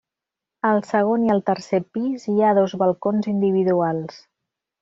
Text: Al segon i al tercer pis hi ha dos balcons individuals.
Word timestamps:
Al 0.69 0.79
segon 0.91 1.27
i 1.27 1.29
al 1.33 1.43
tercer 1.51 1.81
pis 1.97 2.27
hi 2.31 2.37
ha 2.47 2.57
dos 2.61 2.75
balcons 2.85 3.33
individuals. 3.37 4.21